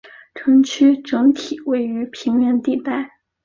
[0.33, 3.11] 城区整体位于平原地带。